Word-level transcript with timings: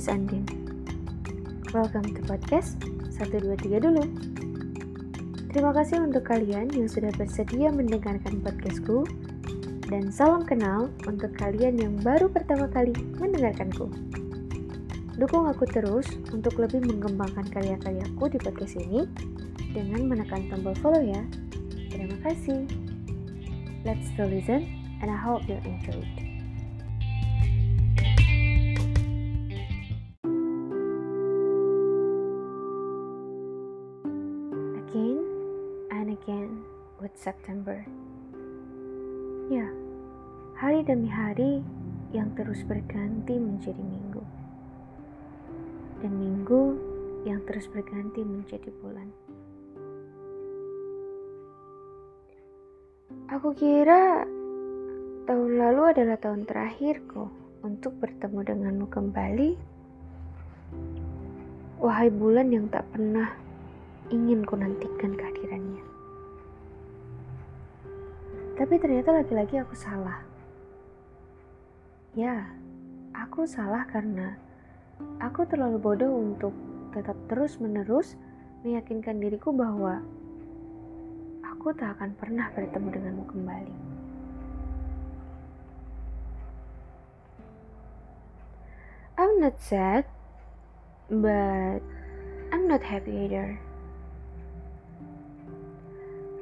is 0.00 0.08
Andin. 0.08 0.48
Welcome 1.76 2.08
to 2.16 2.24
podcast 2.24 2.80
123 3.20 3.84
dulu. 3.84 4.00
Terima 5.52 5.76
kasih 5.76 6.00
untuk 6.00 6.24
kalian 6.24 6.72
yang 6.72 6.88
sudah 6.88 7.12
bersedia 7.20 7.68
mendengarkan 7.68 8.40
podcastku 8.40 9.04
dan 9.92 10.08
salam 10.08 10.48
kenal 10.48 10.88
untuk 11.04 11.36
kalian 11.36 11.76
yang 11.76 12.00
baru 12.00 12.32
pertama 12.32 12.64
kali 12.72 12.96
mendengarkanku. 13.20 13.92
Dukung 15.20 15.44
aku 15.52 15.68
terus 15.68 16.08
untuk 16.32 16.56
lebih 16.56 16.80
mengembangkan 16.80 17.44
karya-karyaku 17.52 18.24
di 18.32 18.38
podcast 18.40 18.80
ini 18.80 19.04
dengan 19.76 20.08
menekan 20.08 20.48
tombol 20.48 20.72
follow 20.80 21.04
ya. 21.04 21.20
Terima 21.92 22.16
kasih. 22.24 22.64
Let's 23.84 24.08
still 24.16 24.32
listen 24.32 24.64
and 25.04 25.12
I 25.12 25.18
hope 25.20 25.44
you 25.44 25.60
enjoyed. 25.60 26.08
Again 26.08 26.29
September. 37.20 37.76
Ya, 39.52 39.68
hari 40.56 40.80
demi 40.88 41.12
hari 41.12 41.60
yang 42.16 42.32
terus 42.32 42.64
berganti 42.64 43.36
menjadi 43.36 43.76
minggu. 43.76 44.24
Dan 46.00 46.16
minggu 46.16 46.62
yang 47.28 47.44
terus 47.44 47.68
berganti 47.68 48.24
menjadi 48.24 48.72
bulan. 48.80 49.12
Aku 53.28 53.52
kira 53.52 54.24
tahun 55.28 55.52
lalu 55.60 55.82
adalah 55.92 56.16
tahun 56.16 56.48
terakhirku 56.48 57.28
untuk 57.60 58.00
bertemu 58.00 58.40
denganmu 58.48 58.86
kembali. 58.88 59.50
Wahai 61.84 62.08
bulan 62.08 62.48
yang 62.48 62.72
tak 62.72 62.88
pernah 62.88 63.28
ingin 64.08 64.40
ku 64.48 64.56
nantikan 64.56 65.12
kehadirannya. 65.12 65.89
Tapi 68.60 68.76
ternyata 68.76 69.16
lagi-lagi 69.16 69.56
aku 69.56 69.72
salah. 69.72 70.20
Ya, 72.12 72.44
aku 73.16 73.48
salah 73.48 73.88
karena 73.88 74.36
aku 75.16 75.48
terlalu 75.48 75.80
bodoh 75.80 76.12
untuk 76.12 76.52
tetap 76.92 77.16
terus-menerus 77.32 78.20
meyakinkan 78.60 79.16
diriku 79.16 79.48
bahwa 79.48 80.04
aku 81.40 81.72
tak 81.72 81.96
akan 81.96 82.12
pernah 82.20 82.52
bertemu 82.52 82.88
denganmu 83.00 83.24
kembali. 83.32 83.76
I'm 89.16 89.40
not 89.40 89.56
sad, 89.56 90.04
but 91.08 91.80
I'm 92.52 92.68
not 92.68 92.84
happy 92.84 93.24
either. 93.24 93.56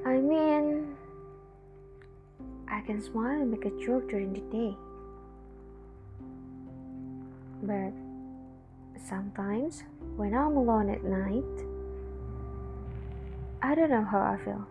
I 0.03 0.19
mean, 0.19 0.98
I 2.79 2.81
can 2.83 3.03
smile 3.03 3.43
and 3.43 3.51
make 3.51 3.65
a 3.65 3.71
joke 3.85 4.09
during 4.09 4.33
the 4.33 4.41
day. 4.55 4.77
But 7.61 7.93
sometimes, 9.05 9.83
when 10.17 10.33
I'm 10.33 10.57
alone 10.57 10.89
at 10.89 11.03
night, 11.03 11.43
I 13.63 13.75
don't 13.75 13.91
know 13.91 14.05
how 14.05 14.21
I 14.21 14.39
feel. 14.45 14.65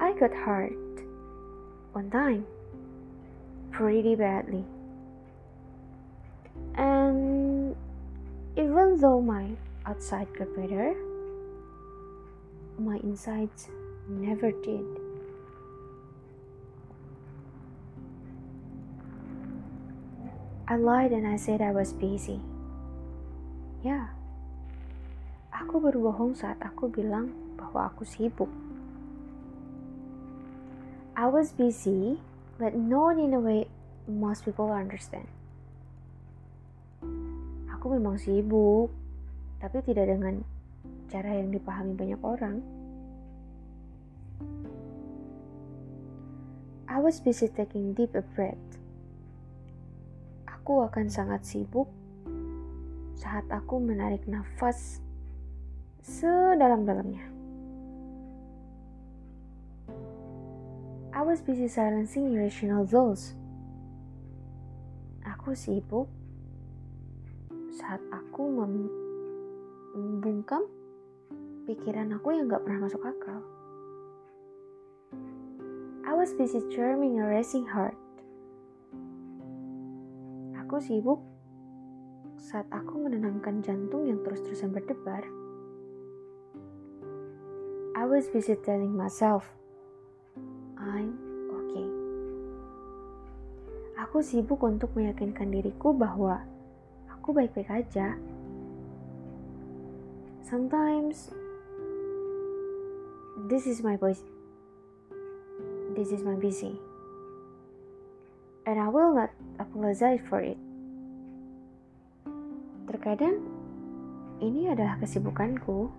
I 0.00 0.18
got 0.18 0.32
hurt 0.32 0.72
one 1.92 2.10
time 2.10 2.46
pretty 3.72 4.14
badly. 4.14 4.64
And 6.76 7.76
even 8.56 8.96
though 8.98 9.20
my 9.20 9.50
outside 9.84 10.28
got 10.38 10.56
better, 10.56 10.94
my 12.78 12.96
insides 13.02 13.68
never 14.08 14.50
did. 14.64 14.84
I 20.68 20.76
lied 20.76 21.12
and 21.12 21.28
I 21.28 21.36
said 21.36 21.60
I 21.60 21.72
was 21.72 21.92
busy. 21.92 22.40
Ya, 23.84 24.12
aku 25.52 25.80
berbohong 25.80 26.36
saat 26.36 26.60
aku 26.64 26.88
bilang 26.88 27.32
bahwa 27.56 27.88
aku 27.92 28.04
sibuk. 28.04 28.48
I 31.16 31.28
was 31.28 31.52
busy, 31.52 32.20
but 32.56 32.76
not 32.76 33.20
in 33.20 33.36
a 33.36 33.40
way 33.40 33.68
most 34.08 34.44
people 34.44 34.72
understand. 34.72 35.28
Aku 37.72 37.92
memang 37.92 38.16
sibuk, 38.16 38.88
tapi 39.60 39.84
tidak 39.84 40.08
dengan 40.08 40.44
cara 41.08 41.32
yang 41.32 41.52
dipahami 41.52 41.96
banyak 41.96 42.20
orang. 42.20 42.77
I 46.88 46.96
was 47.00 47.20
busy 47.20 47.46
taking 47.52 47.92
deep 47.94 48.16
a 48.16 48.24
breath. 48.24 48.80
Aku 50.48 50.82
akan 50.82 51.06
sangat 51.06 51.44
sibuk 51.44 51.86
saat 53.18 53.44
aku 53.50 53.82
menarik 53.82 54.24
nafas 54.24 54.98
sedalam-dalamnya. 56.02 57.28
I 61.12 61.22
was 61.26 61.42
busy 61.42 61.66
silencing 61.66 62.30
irrational 62.30 62.86
thoughts. 62.86 63.34
Aku 65.26 65.52
sibuk 65.52 66.06
saat 67.74 68.00
aku 68.14 68.48
mem 68.48 68.86
membungkam 69.98 70.62
pikiran 71.66 72.14
aku 72.14 72.38
yang 72.38 72.46
gak 72.46 72.62
pernah 72.62 72.86
masuk 72.86 73.02
akal. 73.02 73.57
Was 76.18 76.34
busy 76.34 76.58
charming 76.74 77.22
a 77.22 77.30
racing 77.30 77.62
heart. 77.62 77.94
Aku 80.58 80.82
sibuk 80.82 81.22
saat 82.34 82.66
aku 82.74 83.06
menenangkan 83.06 83.62
jantung 83.62 84.02
yang 84.02 84.18
terus-terusan 84.26 84.74
berdebar. 84.74 85.22
I 87.94 88.02
was 88.02 88.26
busy 88.34 88.58
telling 88.66 88.98
myself, 88.98 89.46
I'm 90.74 91.14
okay. 91.54 91.86
Aku 94.02 94.18
sibuk 94.18 94.58
untuk 94.66 94.98
meyakinkan 94.98 95.54
diriku 95.54 95.94
bahwa 95.94 96.42
aku 97.14 97.30
baik-baik 97.30 97.70
aja. 97.70 98.18
Sometimes 100.42 101.30
this 103.46 103.70
is 103.70 103.86
my 103.86 103.94
voice. 103.94 104.26
This 105.98 106.14
is 106.14 106.22
my 106.22 106.38
busy. 106.38 106.78
And 108.70 108.78
I 108.78 108.86
will 108.86 109.18
not 109.18 109.34
apologize 109.58 110.22
for 110.30 110.38
it. 110.38 110.54
Terkadang 112.86 113.42
ini 114.38 114.70
adalah 114.70 114.94
kesibukanku 115.02 115.90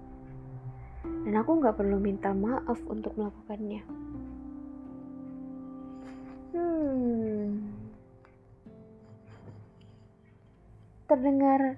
dan 1.03 1.35
aku 1.35 1.51
nggak 1.59 1.75
perlu 1.75 1.99
minta 1.99 2.31
maaf 2.31 2.79
untuk 2.87 3.11
melakukannya. 3.19 3.83
Hmm. 6.55 7.59
Terdengar 11.11 11.75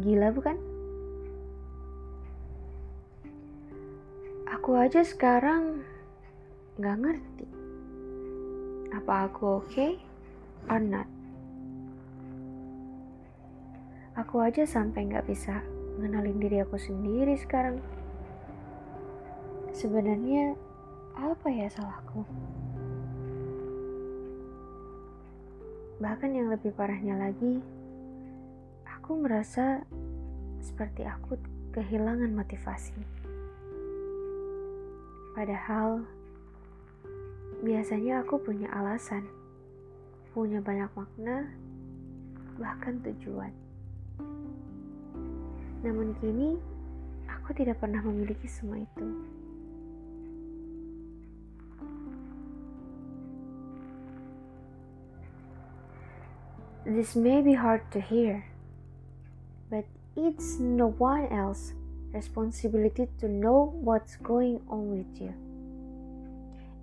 gila 0.00 0.32
bukan? 0.32 0.56
Aku 4.48 4.80
aja 4.80 5.04
sekarang 5.04 5.84
nggak 6.76 6.96
ngerti 7.00 7.48
apa 8.92 9.28
aku 9.28 9.60
oke 9.60 9.68
okay 9.68 9.96
or 10.68 10.80
not. 10.80 11.08
Aku 14.16 14.40
aja 14.40 14.64
sampai 14.64 15.08
nggak 15.08 15.28
bisa 15.28 15.60
ngenalin 16.00 16.40
diri 16.40 16.60
aku 16.64 16.80
sendiri 16.80 17.36
sekarang. 17.36 17.80
Sebenarnya 19.76 20.56
apa 21.16 21.48
ya 21.52 21.68
salahku? 21.68 22.24
Bahkan 26.00 26.30
yang 26.32 26.48
lebih 26.52 26.72
parahnya 26.76 27.16
lagi, 27.16 27.60
aku 28.84 29.20
merasa 29.20 29.84
seperti 30.60 31.04
aku 31.04 31.36
kehilangan 31.76 32.32
motivasi. 32.32 32.96
Padahal 35.36 36.08
biasanya 37.64 38.24
aku 38.24 38.40
punya 38.40 38.68
alasan, 38.72 39.24
punya 40.36 40.60
banyak 40.60 40.90
makna, 40.92 41.48
bahkan 42.60 43.00
tujuan. 43.00 43.52
Namun 45.80 46.16
kini, 46.20 46.58
aku 47.28 47.56
tidak 47.56 47.80
pernah 47.80 48.02
memiliki 48.02 48.48
semua 48.50 48.82
itu. 48.82 49.06
This 56.86 57.18
may 57.18 57.42
be 57.42 57.58
hard 57.58 57.82
to 57.90 57.98
hear, 57.98 58.46
but 59.66 59.90
it's 60.14 60.62
no 60.62 60.94
one 61.02 61.26
else 61.34 61.74
responsibility 62.14 63.10
to 63.18 63.26
know 63.26 63.74
what's 63.82 64.14
going 64.22 64.62
on 64.70 64.94
with 64.94 65.10
you. 65.18 65.45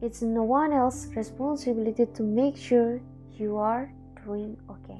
It's 0.03 0.21
no 0.21 0.43
one 0.43 0.73
else's 0.73 1.15
responsibility 1.15 2.05
to 2.05 2.23
make 2.23 2.57
sure 2.57 2.99
you 3.39 3.55
are 3.55 3.89
doing 4.25 4.57
okay. 4.69 4.99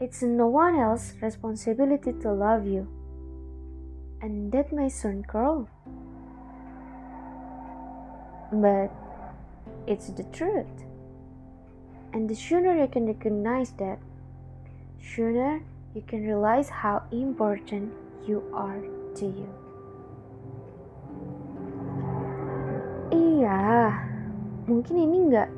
It's 0.00 0.22
no 0.22 0.46
one 0.46 0.78
else's 0.78 1.20
responsibility 1.20 2.14
to 2.22 2.32
love 2.32 2.66
you. 2.66 2.88
And 4.22 4.50
that 4.52 4.72
may 4.72 4.88
sound 4.88 5.28
cruel. 5.28 5.68
But 8.50 8.90
it's 9.86 10.08
the 10.08 10.24
truth. 10.32 10.86
And 12.14 12.30
the 12.30 12.34
sooner 12.34 12.80
you 12.80 12.88
can 12.88 13.04
recognize 13.04 13.72
that, 13.72 13.98
sooner 15.02 15.60
you 15.94 16.00
can 16.00 16.24
realize 16.24 16.70
how 16.70 17.02
important 17.12 17.92
you 18.26 18.42
are 18.54 18.80
to 19.16 19.26
you. 19.26 19.67
Iya, 23.08 23.88
mungkin 24.68 24.96
ini 25.00 25.16
nggak 25.32 25.48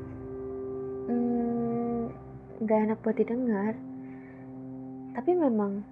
hmm, 1.11 2.01
nggak 2.63 2.79
enak 2.87 2.99
buat 3.03 3.17
didengar, 3.19 3.75
tapi 5.19 5.35
memang 5.35 5.83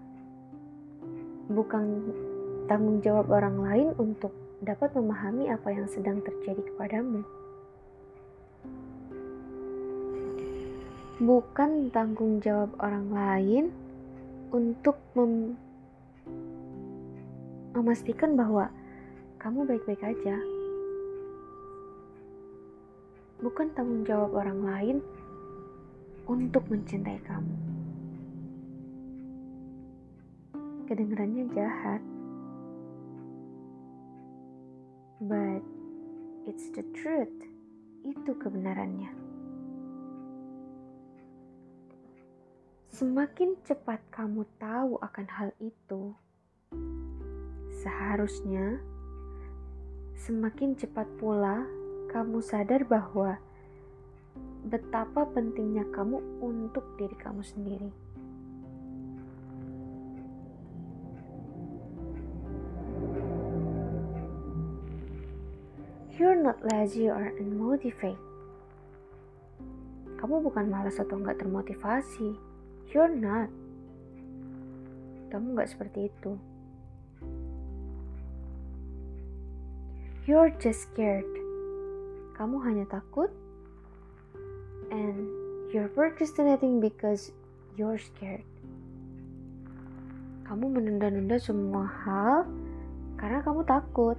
bukan 1.51 2.15
tanggung 2.71 3.03
jawab 3.03 3.27
orang 3.35 3.59
lain 3.59 3.89
untuk 3.99 4.31
dapat 4.63 4.95
memahami 4.95 5.51
apa 5.51 5.75
yang 5.75 5.91
sedang 5.91 6.23
terjadi 6.23 6.63
kepadamu. 6.63 7.27
Bukan 11.19 11.91
tanggung 11.91 12.39
jawab 12.39 12.71
orang 12.79 13.11
lain 13.11 13.65
untuk 14.55 14.95
mem 15.19 15.59
memastikan 17.75 18.39
bahwa 18.39 18.71
kamu 19.43 19.67
baik-baik 19.67 20.03
aja. 20.07 20.58
Bukan 23.39 23.71
tanggung 23.73 24.03
jawab 24.03 24.35
orang 24.35 24.61
lain 24.67 24.97
untuk 26.27 26.67
mencintai 26.67 27.23
kamu. 27.23 27.57
Kedengarannya 30.91 31.45
jahat, 31.55 32.03
but 35.23 35.63
it's 36.49 36.73
the 36.75 36.83
truth. 36.97 37.31
Itu 38.03 38.35
kebenarannya. 38.41 39.13
Semakin 42.91 43.55
cepat 43.63 44.03
kamu 44.11 44.43
tahu 44.59 44.99
akan 44.99 45.27
hal 45.31 45.51
itu, 45.63 46.17
Seharusnya 47.79 48.83
semakin 50.19 50.75
cepat 50.75 51.07
pula 51.23 51.63
kamu 52.09 52.41
sadar 52.41 52.89
bahwa 52.89 53.37
betapa 54.65 55.29
pentingnya 55.33 55.85
kamu 55.93 56.21
untuk 56.41 56.85
diri 56.97 57.17
kamu 57.21 57.45
sendiri. 57.45 57.91
You're 66.19 66.35
not 66.35 66.59
lazy 66.75 67.07
or 67.07 67.31
unmotivated. 67.39 68.19
Kamu 70.19 70.43
bukan 70.43 70.67
malas 70.67 70.99
atau 70.99 71.15
nggak 71.15 71.39
termotivasi. 71.39 72.35
You're 72.91 73.15
not. 73.15 73.47
Kamu 75.31 75.55
nggak 75.55 75.71
seperti 75.71 76.11
itu. 76.11 76.35
You're 80.27 80.51
just 80.59 80.91
scared. 80.91 81.38
Kamu 82.39 82.63
hanya 82.63 82.87
takut. 82.87 83.35
And 84.95 85.27
you're 85.75 85.91
procrastinating 85.91 86.79
because 86.79 87.35
you're 87.75 87.99
scared. 87.99 88.47
Kamu 90.47 90.71
menunda-nunda 90.71 91.37
semua 91.43 91.85
hal 91.85 92.47
karena 93.19 93.43
kamu 93.43 93.67
takut. 93.67 94.17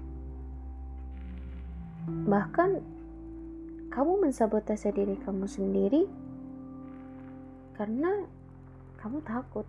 Bahkan 2.06 2.84
kamu 3.90 4.12
mensabotase 4.28 4.94
diri 4.94 5.18
kamu 5.24 5.48
sendiri 5.48 6.06
karena 7.80 8.28
kamu 9.02 9.24
takut. 9.24 9.66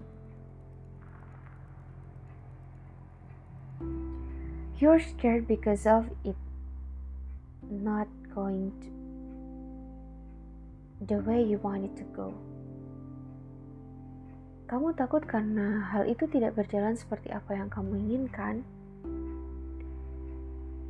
You're 4.76 5.00
scared 5.00 5.46
because 5.46 5.86
of 5.88 6.10
it 6.26 6.36
not 7.70 8.10
going 8.34 8.70
to 8.80 8.90
the 11.06 11.18
way 11.24 11.40
you 11.40 11.56
want 11.64 11.84
it 11.84 11.94
to 11.96 12.04
go. 12.12 12.34
Kamu 14.70 14.94
takut 14.94 15.26
karena 15.26 15.82
hal 15.90 16.06
itu 16.06 16.30
tidak 16.30 16.54
berjalan 16.54 16.94
seperti 16.94 17.32
apa 17.34 17.58
yang 17.58 17.66
kamu 17.66 17.98
inginkan. 18.06 18.62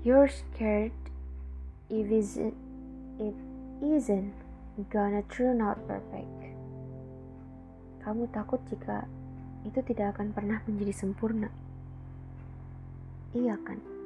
You're 0.05 0.29
scared 0.29 0.93
if 1.89 2.09
it 2.09 3.37
isn't 3.81 4.37
gonna 4.93 5.25
turn 5.33 5.65
out 5.65 5.81
perfect. 5.89 6.53
Kamu 8.05 8.29
takut 8.33 8.61
jika 8.69 9.09
itu 9.65 9.81
tidak 9.85 10.17
akan 10.17 10.33
pernah 10.33 10.61
menjadi 10.65 10.93
sempurna. 10.93 11.49
Iya 13.37 13.61
kan? 13.61 14.00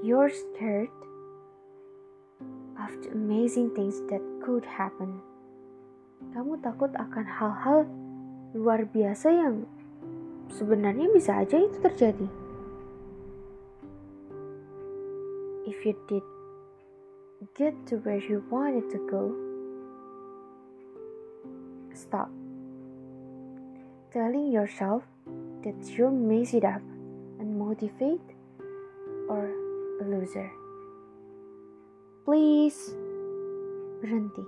You're 0.00 0.32
scared 0.32 0.88
of 2.80 2.88
the 3.04 3.12
amazing 3.12 3.76
things 3.76 4.00
that 4.08 4.24
could 4.40 4.64
happen. 4.64 5.20
Kamu 6.32 6.56
takut 6.64 6.88
akan 6.96 7.26
hal-hal 7.28 7.84
luar 8.56 8.88
biasa 8.88 9.28
yang 9.28 9.68
sebenarnya 10.56 11.12
bisa 11.12 11.44
aja 11.44 11.60
itu 11.60 11.76
terjadi. 11.84 12.28
If 15.68 15.84
you 15.84 15.92
did 16.08 16.24
get 17.52 17.76
to 17.92 18.00
where 18.00 18.24
you 18.24 18.40
wanted 18.48 18.88
to 18.96 19.04
go, 19.04 19.36
stop 21.92 22.32
telling 24.16 24.48
yourself 24.48 25.04
that 25.60 25.76
you're 25.92 26.10
messed 26.10 26.64
up, 26.64 26.80
unmotivated, 27.36 28.24
or 29.28 29.52
a 29.52 29.69
loser. 30.04 30.48
Please, 32.24 32.94
berhenti. 34.00 34.44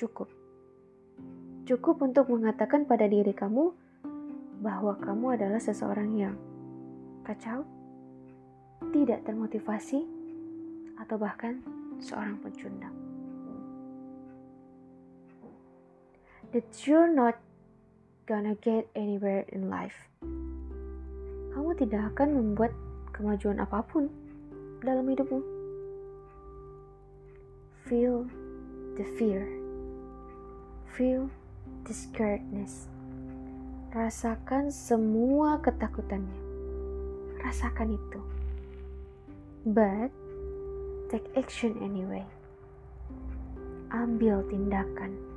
Cukup. 0.00 0.30
Cukup 1.68 2.02
untuk 2.02 2.32
mengatakan 2.32 2.88
pada 2.88 3.06
diri 3.06 3.30
kamu 3.30 3.70
bahwa 4.64 4.96
kamu 4.98 5.38
adalah 5.38 5.60
seseorang 5.60 6.10
yang 6.16 6.34
kacau, 7.22 7.62
tidak 8.90 9.22
termotivasi, 9.28 10.02
atau 11.00 11.16
bahkan 11.16 11.62
seorang 12.00 12.36
pencundang. 12.40 12.92
That 16.50 16.66
you're 16.82 17.12
not 17.12 17.38
gonna 18.26 18.58
get 18.58 18.90
anywhere 18.98 19.46
in 19.48 19.70
life. 19.70 20.10
Kamu 21.54 21.76
tidak 21.78 22.14
akan 22.14 22.34
membuat 22.34 22.74
kemajuan 23.14 23.62
apa 23.62 23.84
pun 23.86 24.10
dalam 24.80 25.08
hidupmu. 25.08 25.40
Feel 27.84 28.24
the 28.96 29.04
fear. 29.16 29.44
Feel 30.96 31.28
the 31.84 31.94
scaredness. 31.94 32.88
Rasakan 33.92 34.72
semua 34.72 35.60
ketakutannya. 35.60 36.40
Rasakan 37.40 37.96
itu. 37.96 38.20
But 39.68 40.12
take 41.12 41.26
action 41.36 41.76
anyway. 41.82 42.24
Ambil 43.90 44.46
tindakan 44.46 45.30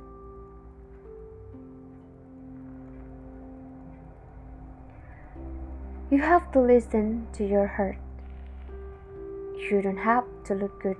You 6.14 6.22
have 6.22 6.52
to 6.52 6.60
listen 6.60 7.26
to 7.32 7.42
your 7.42 7.66
heart. 7.66 8.03
You 9.70 9.82
don't 9.82 9.96
have 9.96 10.24
to 10.44 10.54
look 10.54 10.82
good 10.82 10.96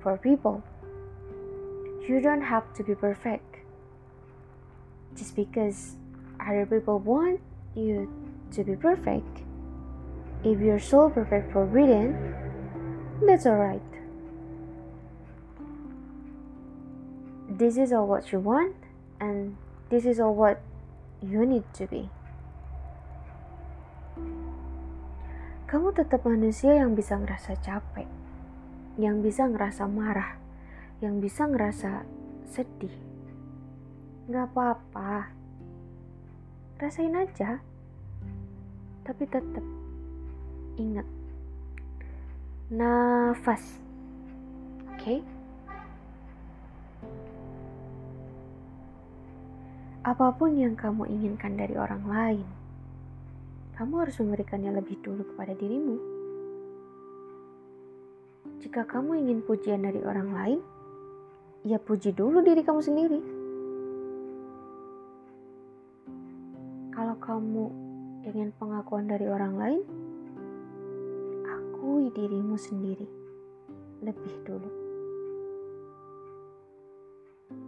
for 0.00 0.16
people. 0.16 0.62
You 2.08 2.20
don't 2.20 2.42
have 2.42 2.72
to 2.74 2.82
be 2.82 2.94
perfect. 2.94 3.56
Just 5.16 5.34
because 5.34 5.96
other 6.40 6.66
people 6.66 6.98
want 7.00 7.40
you 7.74 8.10
to 8.52 8.64
be 8.64 8.76
perfect, 8.76 9.42
if 10.44 10.60
you're 10.60 10.78
so 10.78 11.10
perfect 11.10 11.52
for 11.52 11.64
reading, 11.64 12.34
that's 13.26 13.46
alright. 13.46 13.82
this 17.58 17.76
is 17.76 17.92
all 17.92 18.06
what 18.06 18.30
you 18.30 18.38
want 18.38 18.76
and 19.20 19.56
this 19.90 20.04
is 20.04 20.20
all 20.20 20.34
what 20.34 20.60
you 21.20 21.44
need 21.44 21.64
to 21.74 21.86
be. 21.86 22.08
Kamu 25.68 25.92
tetap 25.92 26.24
manusia 26.24 26.80
yang 26.80 26.96
bisa 26.96 27.20
ngerasa 27.20 27.52
capek, 27.60 28.08
yang 28.96 29.20
bisa 29.20 29.44
ngerasa 29.44 29.84
marah, 29.84 30.40
yang 31.04 31.20
bisa 31.20 31.44
ngerasa 31.44 32.08
sedih. 32.48 32.96
Gak 34.32 34.48
apa-apa, 34.48 35.28
rasain 36.80 37.12
aja. 37.12 37.60
Tapi 39.04 39.28
tetap 39.28 39.60
ingat, 40.80 41.04
nafas, 42.72 43.60
oke? 44.88 44.96
Okay? 45.04 45.20
Apa 50.00 50.32
pun 50.32 50.56
yang 50.56 50.72
kamu 50.72 51.12
inginkan 51.12 51.60
dari 51.60 51.76
orang 51.76 52.08
lain, 52.08 52.48
kamu 53.78 54.02
harus 54.02 54.18
memberikannya 54.18 54.74
lebih 54.74 54.98
dulu 55.06 55.22
kepada 55.22 55.54
dirimu. 55.54 55.96
Jika 58.58 58.82
kamu 58.82 59.22
ingin 59.22 59.38
pujian 59.46 59.86
dari 59.86 60.02
orang 60.02 60.34
lain, 60.34 60.60
ya 61.62 61.78
puji 61.78 62.10
dulu 62.10 62.42
diri 62.42 62.66
kamu 62.66 62.80
sendiri. 62.82 63.20
Kalau 66.90 67.14
kamu 67.22 67.64
ingin 68.26 68.50
pengakuan 68.58 69.06
dari 69.06 69.30
orang 69.30 69.54
lain, 69.54 69.82
akui 71.46 72.10
dirimu 72.10 72.58
sendiri 72.58 73.06
lebih 74.02 74.34
dulu. 74.42 74.70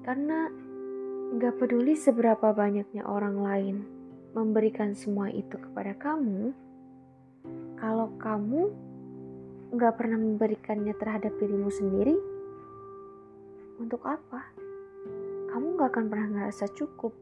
Karena 0.02 0.50
Gak 1.30 1.62
peduli 1.62 1.94
seberapa 1.94 2.50
banyaknya 2.50 3.06
orang 3.06 3.38
lain 3.38 3.99
memberikan 4.36 4.94
semua 4.94 5.30
itu 5.30 5.58
kepada 5.58 5.94
kamu, 5.98 6.54
kalau 7.78 8.12
kamu 8.20 8.70
gak 9.74 9.96
pernah 9.96 10.18
memberikannya 10.18 10.94
terhadap 10.98 11.34
dirimu 11.38 11.70
sendiri, 11.70 12.16
untuk 13.80 14.02
apa? 14.04 14.44
Kamu 15.50 15.78
gak 15.80 15.90
akan 15.94 16.06
pernah 16.06 16.28
ngerasa 16.30 16.70
cukup. 16.76 17.14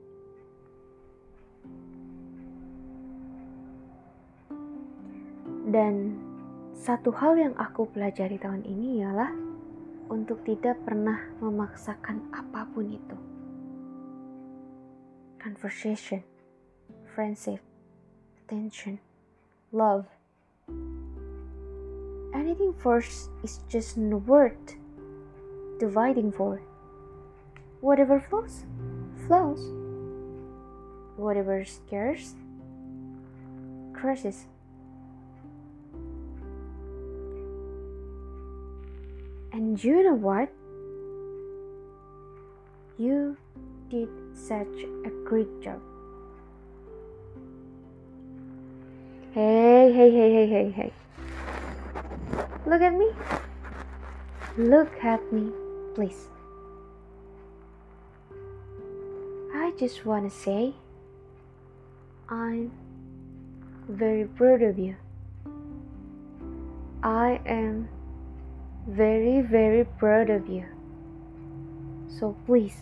Dan 5.69 6.17
satu 6.73 7.12
hal 7.12 7.37
yang 7.37 7.55
aku 7.61 7.85
pelajari 7.93 8.41
tahun 8.41 8.65
ini 8.65 9.05
ialah 9.05 9.33
untuk 10.09 10.41
tidak 10.49 10.81
pernah 10.88 11.21
memaksakan 11.45 12.33
apa 12.33 12.65
pun 12.73 12.88
itu 12.88 13.19
conversation, 15.38 16.21
friendship, 17.18 17.58
attention, 18.46 19.00
love. 19.72 20.06
Anything 22.32 22.72
first 22.78 23.30
is 23.42 23.58
just 23.68 23.96
a 23.96 24.16
word 24.18 24.56
dividing 25.80 26.30
for. 26.30 26.62
Whatever 27.80 28.20
flows, 28.20 28.62
flows. 29.26 29.58
Whatever 31.16 31.64
scares, 31.64 32.37
crushes. 33.92 34.44
And 39.52 39.82
you 39.82 40.04
know 40.04 40.14
what? 40.14 40.50
You 42.96 43.37
did 43.90 44.08
such 44.37 44.87
a 45.04 45.10
great 45.25 45.60
job. 45.60 45.82
Hey, 49.88 49.95
hey, 49.95 50.11
hey, 50.11 50.47
hey, 50.47 50.47
hey, 50.47 50.71
hey. 50.71 50.92
Look 52.66 52.83
at 52.83 52.92
me. 52.92 53.07
Look 54.59 54.92
at 55.02 55.33
me, 55.33 55.50
please. 55.95 56.28
I 59.54 59.73
just 59.78 60.04
want 60.04 60.30
to 60.30 60.38
say 60.38 60.75
I'm 62.28 62.71
very 63.88 64.26
proud 64.26 64.61
of 64.61 64.78
you. 64.78 64.95
I 67.02 67.40
am 67.47 67.88
very, 68.87 69.40
very 69.40 69.85
proud 69.85 70.28
of 70.28 70.50
you. 70.50 70.66
So 72.11 72.37
please 72.45 72.76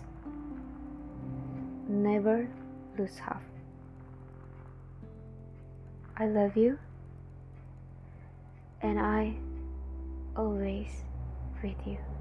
never 1.86 2.48
lose 2.98 3.16
half. 3.18 3.42
I 6.16 6.26
love 6.26 6.56
you, 6.56 6.78
and 8.82 8.98
I 9.00 9.34
always 10.36 10.88
with 11.62 11.76
you. 11.86 12.15